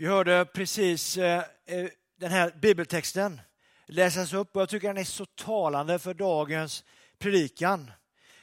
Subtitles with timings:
[0.00, 3.40] Vi hörde precis eh, eh, den här bibeltexten
[3.86, 6.84] läsas upp och jag tycker den är så talande för dagens
[7.18, 7.90] predikan.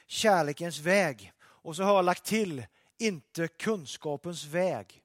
[0.06, 1.32] Kärlekens väg.
[1.40, 2.66] Och så har jag lagt till,
[2.98, 5.02] inte kunskapens väg.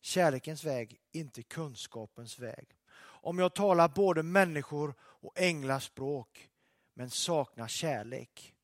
[0.00, 2.68] Kärlekens väg, inte kunskapens väg.
[3.00, 6.48] Om jag talar både människor och änglaspråk,
[6.94, 8.54] men saknar kärlek.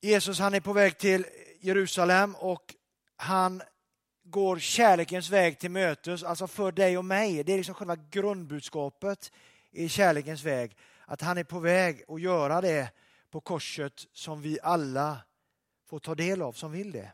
[0.00, 1.26] Jesus han är på väg till
[1.60, 2.75] Jerusalem och
[3.16, 3.62] han
[4.24, 7.44] går kärlekens väg till mötes, alltså för dig och mig.
[7.44, 9.32] Det är liksom själva grundbudskapet
[9.70, 10.76] i kärlekens väg.
[11.04, 12.90] Att han är på väg att göra det
[13.30, 15.18] på korset som vi alla
[15.86, 17.12] får ta del av som vill det.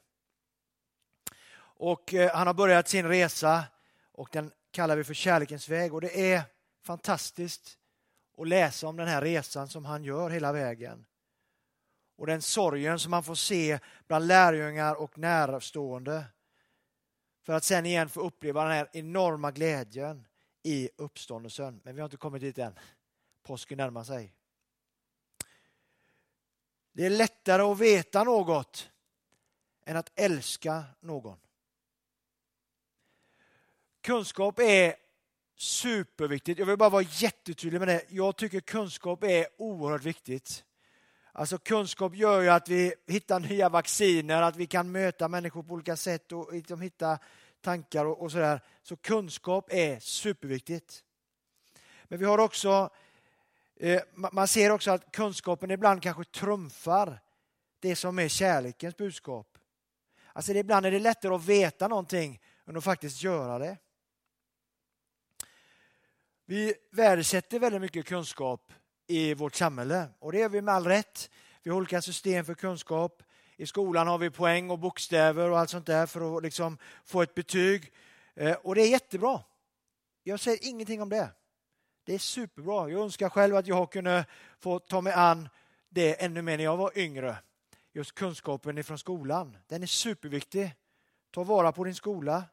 [1.59, 3.65] Och eh, han har börjat sin resa
[4.13, 6.43] och den kallar vi för kärlekens väg och det är
[6.83, 7.79] fantastiskt
[8.39, 11.05] att läsa om den här resan som han gör hela vägen.
[12.17, 16.25] Och den sorgen som man får se bland lärjungar och närstående.
[17.43, 20.27] För att sen igen få uppleva den här enorma glädjen
[20.63, 21.81] i uppståndelsen.
[21.85, 22.79] Men vi har inte kommit dit än.
[23.43, 24.35] Påsken närmar sig.
[26.93, 28.91] Det är lättare att veta något
[29.87, 31.39] än att älska någon.
[34.01, 34.95] Kunskap är
[35.57, 36.59] superviktigt.
[36.59, 38.05] Jag vill bara vara jättetydlig med det.
[38.09, 40.65] Jag tycker kunskap är oerhört viktigt.
[41.33, 45.75] Alltså kunskap gör ju att vi hittar nya vacciner, att vi kan möta människor på
[45.75, 47.19] olika sätt och liksom hitta
[47.61, 48.61] tankar och, och sådär.
[48.83, 51.05] Så kunskap är superviktigt.
[52.05, 52.91] Men vi har också,
[53.77, 57.21] eh, man ser också att kunskapen ibland kanske trumfar
[57.81, 59.59] det som är kärlekens budskap.
[60.33, 63.79] Alltså ibland är det lättare att veta någonting än att faktiskt göra det.
[66.45, 68.73] Vi värdesätter väldigt mycket kunskap
[69.13, 71.31] i vårt samhälle och det gör vi med all rätt.
[71.63, 73.23] Vi har olika system för kunskap.
[73.57, 77.23] I skolan har vi poäng och bokstäver och allt sånt där för att liksom få
[77.23, 77.93] ett betyg.
[78.35, 79.41] Eh, och det är jättebra.
[80.23, 81.29] Jag säger ingenting om det.
[82.05, 82.91] Det är superbra.
[82.91, 84.25] Jag önskar själv att jag kunde
[84.59, 85.49] få ta mig an
[85.89, 87.37] det ännu mer när jag var yngre.
[87.93, 89.57] Just kunskapen ifrån skolan.
[89.67, 90.75] Den är superviktig.
[91.31, 92.45] Ta vara på din skola.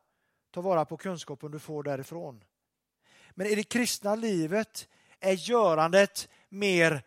[0.52, 2.44] Ta vara på kunskapen du får därifrån.
[3.32, 4.88] Men i det kristna livet
[5.20, 7.04] är görandet mer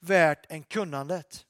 [0.00, 1.46] värt än kunnandet.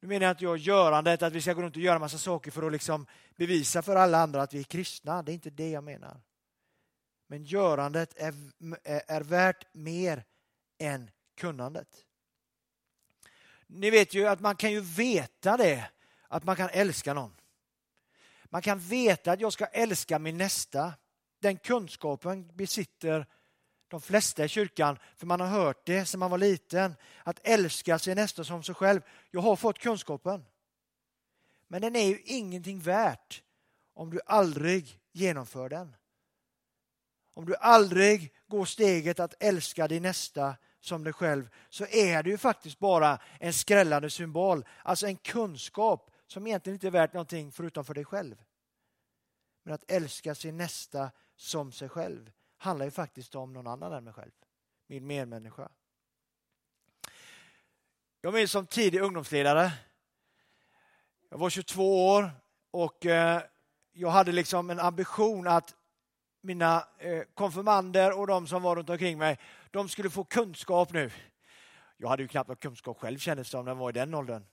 [0.00, 2.50] Nu menar jag inte jag görandet, att vi ska gå runt och göra massa saker
[2.50, 3.06] för att liksom
[3.36, 5.22] bevisa för alla andra att vi är kristna.
[5.22, 6.20] Det är inte det jag menar.
[7.26, 8.34] Men görandet är,
[8.84, 10.24] är värt mer
[10.78, 11.88] än kunnandet.
[13.66, 15.90] Ni vet ju att man kan ju veta det,
[16.28, 17.36] att man kan älska någon.
[18.44, 20.92] Man kan veta att jag ska älska min nästa.
[21.40, 23.26] Den kunskapen besitter
[23.88, 27.98] de flesta i kyrkan, för man har hört det sedan man var liten, att älska
[27.98, 29.00] sin nästa som sig själv.
[29.30, 30.44] Jag har fått kunskapen.
[31.68, 33.42] Men den är ju ingenting värt
[33.94, 35.96] om du aldrig genomför den.
[37.34, 42.30] Om du aldrig går steget att älska din nästa som dig själv så är det
[42.30, 47.52] ju faktiskt bara en skrällande symbol, alltså en kunskap som egentligen inte är värt någonting
[47.52, 48.42] förutom för dig själv.
[49.62, 54.04] Men att älska sin nästa som sig själv handlar ju faktiskt om någon annan än
[54.04, 54.30] mig själv,
[54.86, 55.68] min medmänniska.
[58.20, 59.72] Jag minns som tidig ungdomsledare.
[61.30, 62.30] Jag var 22 år
[62.70, 63.42] och eh,
[63.92, 65.74] jag hade liksom en ambition att
[66.40, 69.38] mina eh, konfirmander och de som var runt omkring mig,
[69.70, 71.10] de skulle få kunskap nu.
[71.96, 74.14] Jag hade ju knappt någon kunskap själv kändes det som när jag var i den
[74.14, 74.44] åldern.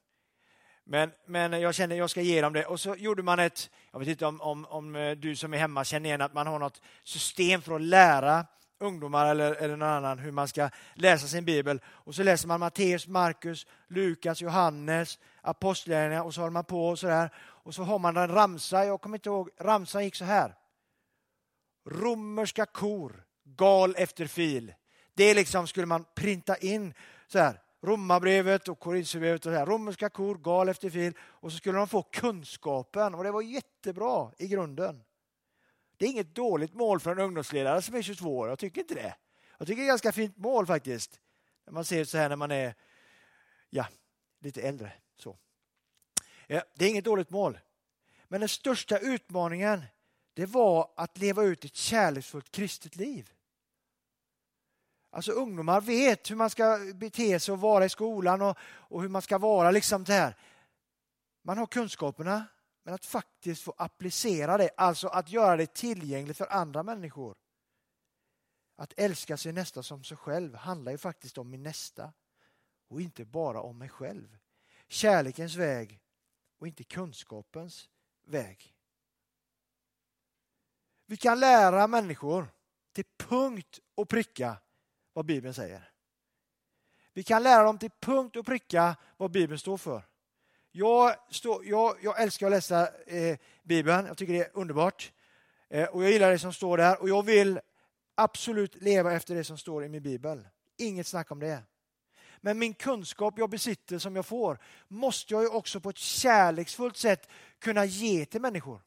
[0.85, 2.65] Men, men jag kände att jag ska ge dem det.
[2.65, 5.57] Och så gjorde man ett, jag vet inte om, om, om eh, du som är
[5.57, 8.45] hemma känner igen att man har något system för att lära
[8.79, 11.81] ungdomar eller, eller någon annan hur man ska läsa sin bibel.
[11.85, 16.99] Och så läser man Matteus, Markus, Lukas, Johannes, Apostlagärningarna och så håller man på och
[16.99, 17.29] sådär.
[17.37, 20.55] Och så har man en ramsa, jag kommer inte ihåg, ramsan gick så här.
[21.89, 24.73] Romerska kor, gal efter fil.
[25.13, 26.93] Det liksom skulle man printa in
[27.27, 27.62] så här.
[27.83, 29.45] Romarbrevet och Korinthierbrevet.
[29.45, 31.13] Romerska kor, gal efter fil.
[31.19, 35.03] Och så skulle de få kunskapen och det var jättebra i grunden.
[35.97, 38.49] Det är inget dåligt mål för en ungdomsledare som är 22 år.
[38.49, 39.15] Jag tycker inte det.
[39.57, 41.19] Jag tycker det är ett ganska fint mål faktiskt.
[41.65, 42.75] När man ser så här när man är
[43.69, 43.87] ja,
[44.39, 44.91] lite äldre.
[45.15, 45.37] Så.
[46.47, 47.59] Ja, det är inget dåligt mål.
[48.27, 49.83] Men den största utmaningen
[50.33, 53.31] det var att leva ut ett kärleksfullt kristet liv.
[55.13, 59.09] Alltså ungdomar vet hur man ska bete sig och vara i skolan och, och hur
[59.09, 59.71] man ska vara.
[59.71, 60.37] liksom det här.
[61.41, 62.45] Man har kunskaperna,
[62.83, 67.35] men att faktiskt få applicera det, alltså att göra det tillgängligt för andra människor.
[68.75, 72.13] Att älska sin nästa som sig själv handlar ju faktiskt om min nästa
[72.89, 74.37] och inte bara om mig själv.
[74.87, 75.99] Kärlekens väg
[76.59, 77.89] och inte kunskapens
[78.25, 78.75] väg.
[81.05, 82.47] Vi kan lära människor
[82.93, 84.57] till punkt och pricka
[85.13, 85.89] vad Bibeln säger.
[87.13, 90.05] Vi kan lära dem till punkt och pricka vad Bibeln står för.
[90.71, 95.11] Jag, stå, jag, jag älskar att läsa eh, Bibeln, jag tycker det är underbart.
[95.69, 97.59] Eh, och Jag gillar det som står där och jag vill
[98.15, 100.47] absolut leva efter det som står i min bibel.
[100.77, 101.63] Inget snack om det.
[102.37, 104.57] Men min kunskap jag besitter som jag får
[104.87, 108.81] måste jag ju också på ett kärleksfullt sätt kunna ge till människor.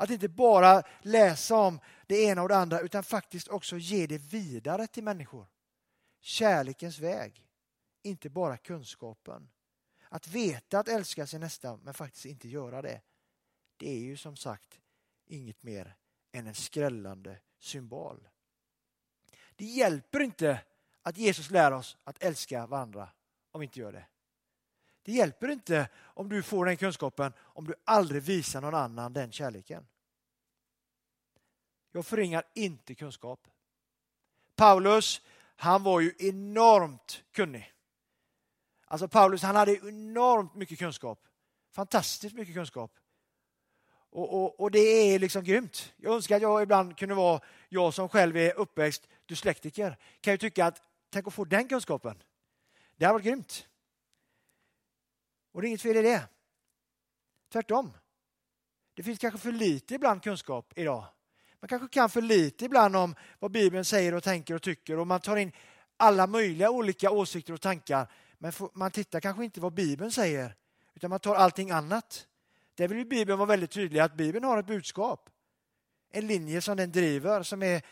[0.00, 4.18] Att inte bara läsa om det ena och det andra utan faktiskt också ge det
[4.18, 5.46] vidare till människor.
[6.20, 7.46] Kärlekens väg,
[8.02, 9.50] inte bara kunskapen.
[10.08, 13.00] Att veta att älska sin nästa men faktiskt inte göra det.
[13.76, 14.80] Det är ju som sagt
[15.26, 15.96] inget mer
[16.32, 18.28] än en skrällande symbol.
[19.56, 20.60] Det hjälper inte
[21.02, 23.08] att Jesus lär oss att älska varandra
[23.50, 24.06] om vi inte gör det.
[25.02, 29.32] Det hjälper inte om du får den kunskapen om du aldrig visar någon annan den
[29.32, 29.86] kärleken.
[31.92, 33.48] Jag förringar inte kunskap.
[34.56, 35.22] Paulus,
[35.56, 37.72] han var ju enormt kunnig.
[38.84, 41.26] Alltså Paulus, han hade enormt mycket kunskap.
[41.70, 42.98] Fantastiskt mycket kunskap.
[44.10, 45.92] Och, och, och, det är liksom grymt.
[45.96, 50.38] Jag önskar att jag ibland kunde vara, jag som själv är uppväxt dyslektiker, kan ju
[50.38, 52.22] tycka att tänk att få den kunskapen.
[52.96, 53.68] Det hade varit grymt.
[55.52, 56.28] Och det är inget fel i det.
[57.52, 57.92] Tvärtom.
[58.94, 61.04] Det finns kanske för lite ibland kunskap idag.
[61.60, 65.06] Man kanske kan för lite ibland om vad Bibeln säger och tänker och tycker och
[65.06, 65.52] man tar in
[65.96, 68.12] alla möjliga olika åsikter och tankar.
[68.38, 70.54] Men man tittar kanske inte vad Bibeln säger
[70.94, 72.26] utan man tar allting annat.
[72.74, 75.30] Där vill Bibeln vara väldigt tydlig att Bibeln har ett budskap.
[76.10, 77.82] En linje som den driver, som, är,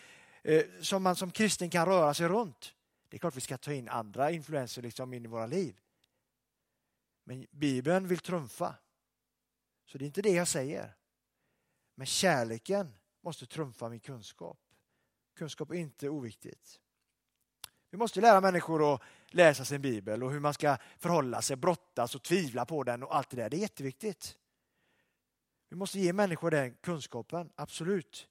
[0.43, 2.75] eh, som man som kristen kan röra sig runt.
[3.09, 5.77] Det är klart vi ska ta in andra influenser liksom in i våra liv.
[7.29, 8.75] Men Bibeln vill trumfa.
[9.87, 10.97] Så det är inte det jag säger.
[11.95, 14.59] Men kärleken måste trumfa min kunskap.
[15.37, 16.81] Kunskap är inte oviktigt.
[17.91, 22.15] Vi måste lära människor att läsa sin bibel och hur man ska förhålla sig, brottas
[22.15, 23.51] och tvivla på den och allt det där.
[23.51, 24.39] Det är jätteviktigt.
[25.69, 28.29] Vi måste ge människor den kunskapen, absolut.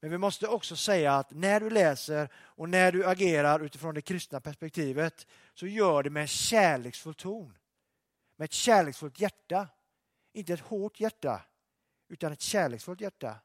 [0.00, 4.02] Men vi måste också säga att när du läser och när du agerar utifrån det
[4.02, 7.58] kristna perspektivet så gör det med en kärleksfull ton.
[8.36, 9.68] Med ett kärleksfullt hjärta.
[10.32, 11.42] Inte ett hårt hjärta,
[12.08, 13.40] utan ett kärleksfullt hjärta.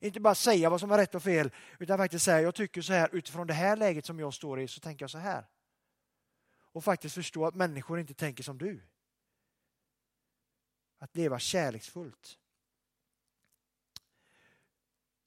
[0.00, 2.92] Inte bara säga vad som är rätt och fel, utan faktiskt säga jag tycker så
[2.92, 5.46] här utifrån det här läget som jag står i så tänker jag så här.
[6.58, 8.82] Och faktiskt förstå att människor inte tänker som du.
[10.98, 12.38] Att leva kärleksfullt.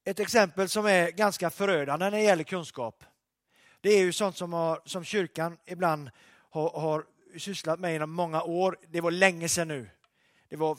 [0.04, 3.04] Ett exempel som är ganska förödande när det gäller kunskap.
[3.82, 6.10] Det är ju sånt som, har, som kyrkan ibland
[6.50, 7.06] har, har
[7.38, 8.78] sysslat med inom många år.
[8.88, 9.90] Det var länge sedan nu.
[10.50, 10.78] Det var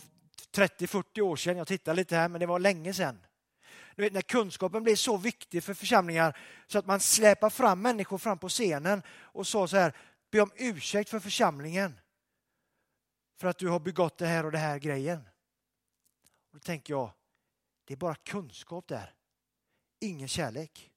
[0.53, 1.57] 30-40 år sedan.
[1.57, 3.19] Jag tittar lite här, men det var länge sedan.
[3.97, 8.19] Du vet, när kunskapen blir så viktig för församlingar så att man släpar fram människor
[8.19, 9.97] fram på scenen och sa så här,
[10.31, 12.01] be om ursäkt för församlingen
[13.41, 15.19] för att du har begått det här och det här grejen.
[16.53, 17.13] Och då tänker jag,
[17.85, 19.15] det är bara kunskap där.
[20.01, 20.91] Ingen kärlek.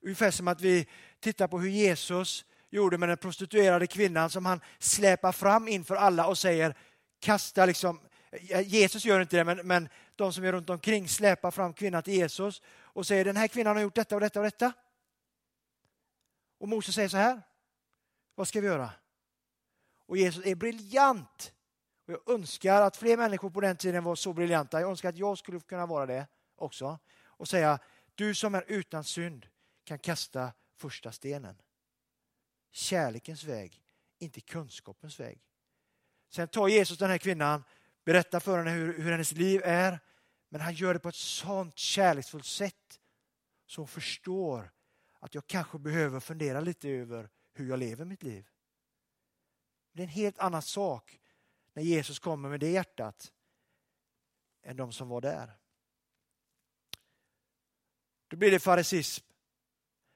[0.00, 0.88] Ungefär som att vi
[1.20, 6.26] tittar på hur Jesus gjorde med den prostituerade kvinnan som han släpar fram inför alla
[6.26, 6.74] och säger
[7.20, 8.00] kasta liksom,
[8.64, 12.14] Jesus gör inte det, men, men de som är runt omkring släpar fram kvinnan till
[12.14, 14.72] Jesus och säger den här kvinnan har gjort detta och detta och detta.
[16.58, 17.42] Och Moses säger så här,
[18.34, 18.90] vad ska vi göra?
[20.06, 21.52] Och Jesus är briljant
[22.06, 24.80] och jag önskar att fler människor på den tiden var så briljanta.
[24.80, 26.98] Jag önskar att jag skulle kunna vara det också.
[27.24, 27.78] Och säga,
[28.14, 29.46] du som är utan synd
[29.84, 31.56] kan kasta första stenen.
[32.70, 33.82] Kärlekens väg,
[34.18, 35.44] inte kunskapens väg.
[36.28, 37.64] Sen tar Jesus den här kvinnan,
[38.04, 40.00] berättar för henne hur, hur hennes liv är.
[40.48, 43.00] Men han gör det på ett sånt kärleksfullt sätt
[43.66, 44.70] så hon förstår
[45.18, 48.48] att jag kanske behöver fundera lite över hur jag lever mitt liv.
[49.92, 51.20] Det är en helt annan sak
[51.72, 53.32] när Jesus kommer med det hjärtat
[54.62, 55.58] än de som var där.
[58.28, 59.26] Då blir det farisism.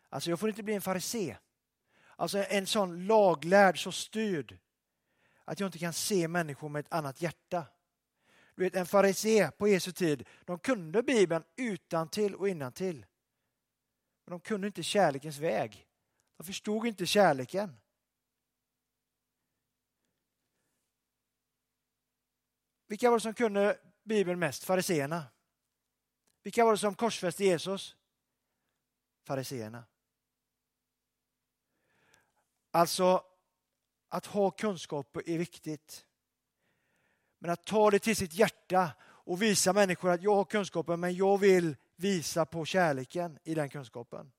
[0.08, 1.36] Alltså jag får inte bli en farisé.
[2.16, 4.58] Alltså en sån laglärd, så styrd
[5.44, 7.66] att jag inte kan se människor med ett annat hjärta.
[8.54, 13.06] Du vet, en farisé på Jesu tid, de kunde Bibeln utan till och innan till.
[14.24, 15.86] Men de kunde inte kärlekens väg.
[16.36, 17.76] De förstod inte kärleken.
[22.86, 24.64] Vilka var det som kunde Bibeln mest?
[24.64, 25.24] Fariseerna.
[26.42, 27.96] Vilka var det som korsfäste Jesus?
[29.24, 29.84] Fariseerna.
[32.74, 33.24] Alltså,
[34.08, 36.06] att ha kunskap är viktigt.
[37.38, 41.14] Men att ta det till sitt hjärta och visa människor att jag har kunskapen men
[41.14, 44.32] jag vill visa på kärleken i den kunskapen.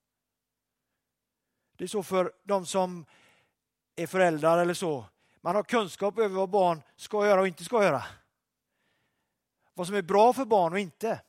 [1.78, 3.06] Det är så för de som
[3.96, 5.06] är föräldrar eller så.
[5.42, 8.04] Man har kunskap över vad barn ska göra och inte ska göra.
[9.74, 11.22] Vad som är bra för barn och inte.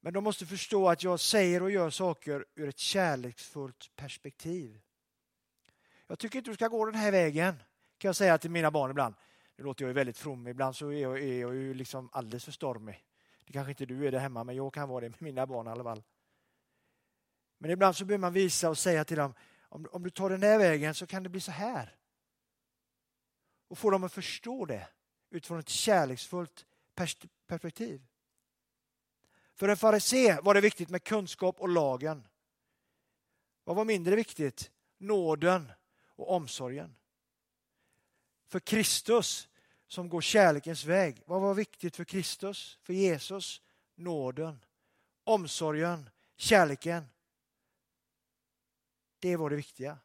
[0.00, 4.80] Men de måste förstå att jag säger och gör saker ur ett kärleksfullt perspektiv.
[6.12, 7.54] Jag tycker inte du ska gå den här vägen,
[7.98, 9.14] kan jag säga till mina barn ibland.
[9.56, 12.44] Nu låter jag ju väldigt from, ibland så är jag, är jag ju liksom alldeles
[12.44, 13.04] för stormig.
[13.46, 15.66] Det kanske inte du är där hemma, men jag kan vara det med mina barn
[15.66, 16.02] i alla fall.
[17.58, 19.34] Men ibland så behöver man visa och säga till dem,
[19.68, 21.96] om, om du tar den här vägen så kan det bli så här.
[23.68, 24.88] Och få dem att förstå det
[25.30, 26.66] utifrån ett kärleksfullt
[27.46, 28.02] perspektiv.
[29.54, 32.26] För en farisé var det viktigt med kunskap och lagen.
[33.64, 34.70] Vad var mindre viktigt?
[34.98, 35.72] Nåden
[36.16, 36.96] och omsorgen.
[38.46, 39.48] För Kristus
[39.86, 41.22] som går kärlekens väg.
[41.26, 43.62] Vad var viktigt för Kristus, för Jesus?
[43.94, 44.64] Nåden,
[45.24, 47.08] omsorgen, kärleken.
[49.18, 49.98] Det var det viktiga.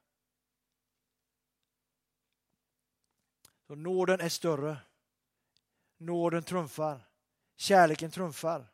[3.67, 4.77] Så nåden är större.
[5.97, 7.01] Nåden trumfar.
[7.55, 8.67] Kärleken trumfar.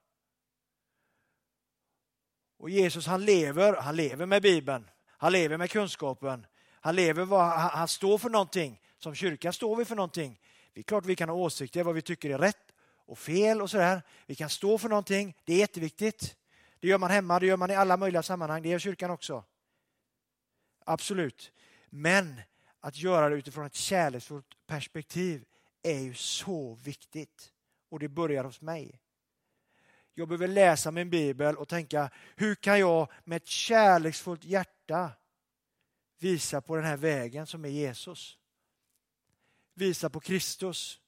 [2.58, 6.46] Och Jesus han lever, han lever med Bibeln, han lever med kunskapen,
[6.84, 8.82] han lever vad han, står för någonting.
[8.98, 10.40] Som kyrka står vi för någonting.
[10.74, 12.74] Det är klart vi kan ha åsikter vad vi tycker är rätt
[13.06, 14.02] och fel och sådär.
[14.25, 16.36] Vi kan stå för någonting, det är jätteviktigt.
[16.80, 19.44] Det gör man hemma, det gör man i alla möjliga sammanhang, det gör kyrkan också.
[20.86, 21.52] Absolut.
[21.90, 22.42] Men
[22.80, 25.46] att göra det utifrån ett kärleksfullt perspektiv
[25.84, 27.52] är ju så viktigt.
[27.90, 29.00] Och det börjar hos mig.
[30.13, 35.12] Jag behöver läsa min bibel och tänka, hur kan jag med ett kärleksfullt hjärta
[36.24, 38.38] visa på den här vägen som är Jesus?
[39.74, 41.00] Visa på Kristus.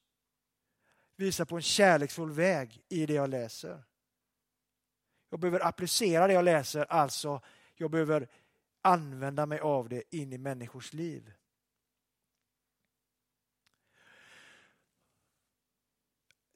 [1.16, 3.84] Visa på en kärleksfull väg i det jag läser.
[5.30, 7.42] Jag behöver applicera det jag läser, alltså
[7.74, 8.28] jag behöver
[8.82, 11.32] använda mig av det in i människors liv.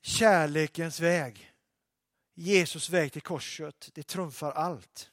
[0.02, 1.52] Kärlekens väg,
[2.34, 5.10] Jesus väg till korset, det trumfar allt.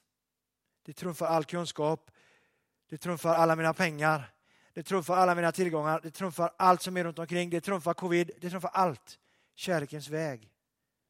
[0.84, 2.12] Det trumfar all kunskap,
[2.90, 4.34] det trumfar alla mina pengar,
[4.74, 8.32] det trumfar alla mina tillgångar, det trumfar allt som är runt omkring, det trumfar covid,
[8.42, 9.20] det trumfar allt.
[9.56, 10.52] Kärlekens väg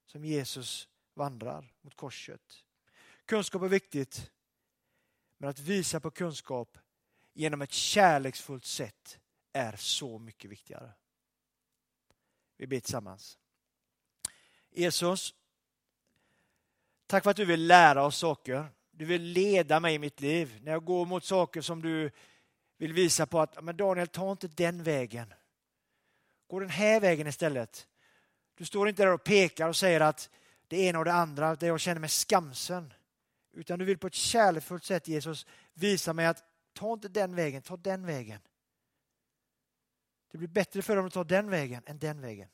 [0.06, 2.64] som Jesus vandrar mot korset.
[3.26, 4.32] Kunskap är viktigt,
[5.38, 6.78] men att visa på kunskap
[7.34, 9.20] genom ett kärleksfullt sätt
[9.54, 10.92] är så mycket viktigare.
[12.58, 13.38] Vi ber tillsammans.
[14.70, 15.34] Jesus,
[17.08, 18.70] tack för att du vill lära oss saker.
[18.98, 22.12] Du vill leda mig i mitt liv när jag går mot saker som du
[22.78, 25.34] vill visa på att men Daniel, ta inte den vägen.
[26.48, 27.88] Gå den här vägen istället.
[28.56, 30.30] Du står inte där och pekar och säger att
[30.68, 32.94] det ena och det andra, det jag känner mig skamsen.
[33.54, 37.62] Utan du vill på ett kärleksfullt sätt, Jesus, visa mig att ta inte den vägen,
[37.62, 38.40] ta den vägen.
[40.32, 42.50] Det blir bättre för dem att ta den vägen än den vägen.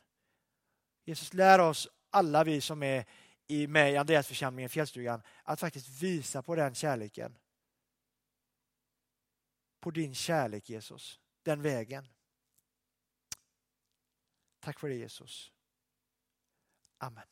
[1.05, 3.05] Jesus, lär oss, alla vi som är
[3.47, 7.37] i, med i Andreasförsamlingen, Fjällstugan, att faktiskt visa på den kärleken.
[9.79, 11.19] På din kärlek, Jesus.
[11.43, 12.07] Den vägen.
[14.59, 15.51] Tack för det, Jesus.
[16.97, 17.27] Amen.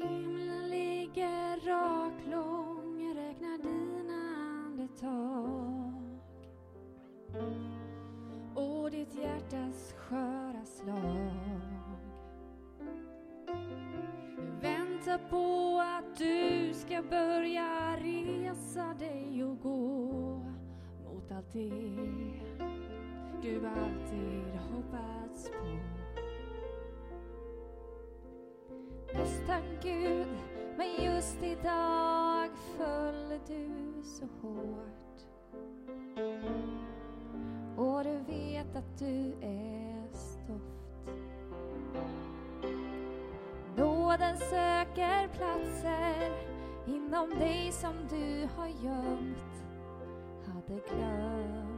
[0.00, 4.14] Himlen ligger raklång, jag räknar dina
[4.66, 6.20] andetag
[8.54, 11.30] och ditt hjärtas sköra slag.
[14.36, 20.42] Jag väntar på att du ska börja resa dig och gå
[21.04, 22.60] mot allt det
[23.42, 25.99] du alltid hoppats på.
[29.40, 30.26] Nästan Gud,
[30.76, 35.20] men just idag föll du så hårt
[37.76, 41.10] och du vet att du är stoft.
[43.76, 46.32] Nåden söker platser
[46.86, 49.64] inom dig som du har gömt,
[50.46, 51.69] hade glömt.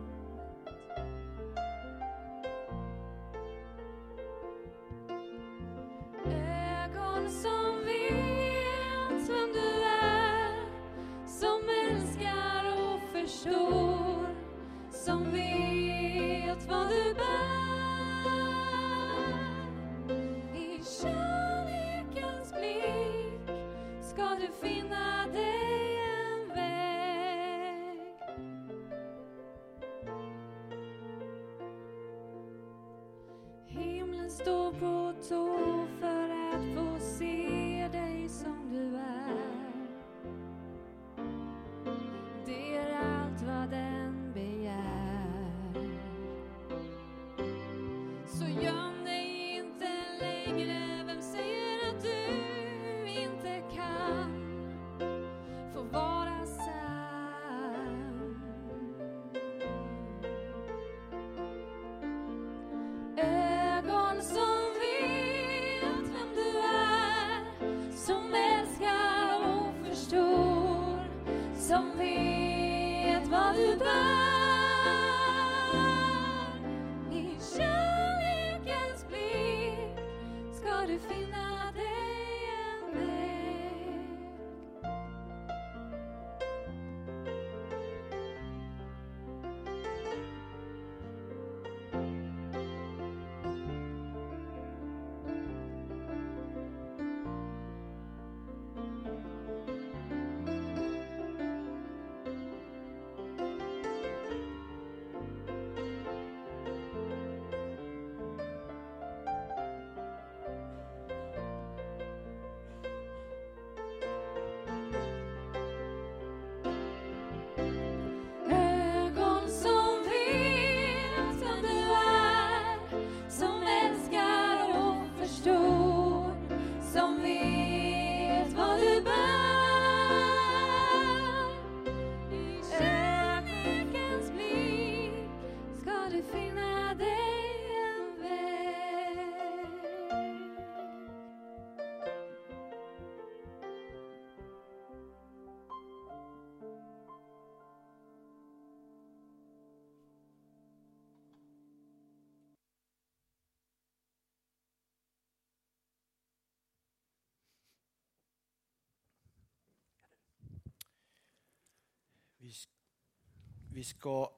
[163.73, 164.31] Vi ska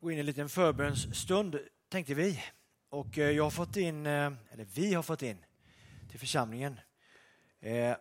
[0.00, 2.42] gå in i en liten förbönsstund, tänkte vi.
[2.88, 5.44] Och eh, jag har fått in, eh, eller vi har fått in
[6.10, 6.80] till församlingen,
[7.60, 7.96] eh,